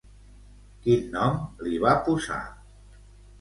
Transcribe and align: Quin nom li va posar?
Quin 0.85 1.05
nom 1.17 1.37
li 1.67 1.83
va 1.85 1.93
posar? 2.09 2.41